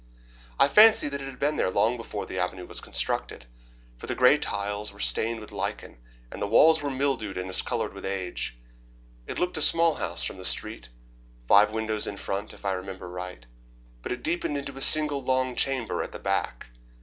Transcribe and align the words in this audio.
I 0.57 0.67
fancy 0.67 1.09
that 1.09 1.21
it 1.21 1.27
had 1.27 1.37
been 1.37 1.57
there 1.57 1.69
long 1.69 1.95
before 1.95 2.25
the 2.25 2.39
avenue 2.39 2.65
was 2.65 2.79
constructed, 2.81 3.45
for 3.99 4.07
the 4.07 4.15
grey 4.15 4.39
tiles 4.39 4.91
were 4.91 4.99
stained 4.99 5.39
with 5.39 5.51
lichens, 5.51 5.99
and 6.31 6.41
the 6.41 6.47
walls 6.47 6.81
were 6.81 6.89
mildewed 6.89 7.37
and 7.37 7.45
discoloured 7.45 7.93
with 7.93 8.03
age. 8.03 8.57
It 9.27 9.37
looked 9.37 9.57
a 9.57 9.61
small 9.61 9.93
house 9.93 10.23
from 10.23 10.37
the 10.37 10.43
street, 10.43 10.89
five 11.47 11.69
windows 11.71 12.07
in 12.07 12.17
front, 12.17 12.51
if 12.51 12.65
I 12.65 12.71
remember 12.71 13.07
right, 13.07 13.45
but 14.01 14.11
it 14.11 14.23
deepened 14.23 14.57
into 14.57 14.75
a 14.75 14.81
single 14.81 15.21
long 15.23 15.55
chamber 15.55 16.01
at 16.01 16.13
the 16.13 16.17
back. 16.17 16.69